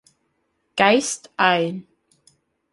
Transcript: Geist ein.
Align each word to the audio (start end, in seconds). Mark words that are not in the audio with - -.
Geist 0.75 1.29
ein. 1.37 1.85